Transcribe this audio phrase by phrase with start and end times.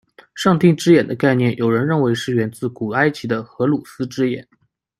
[0.33, 4.47] 上帝之眼的概念有人认为是源自古埃及的荷鲁斯之眼。